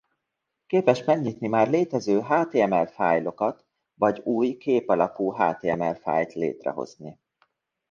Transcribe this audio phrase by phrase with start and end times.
[0.67, 7.19] Képes megnyitni már létező html fájlokat vagy új kép alapú html fájlt létrehozni.